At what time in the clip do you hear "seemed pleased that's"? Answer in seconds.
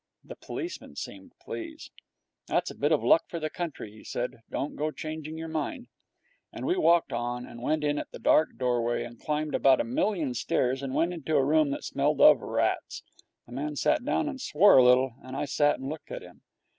0.95-2.71